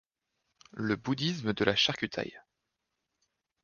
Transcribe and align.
Le 0.73 0.95
bouddhisme 0.95 1.53
de 1.53 1.63
la 1.63 1.75
charcutaille. 1.75 2.41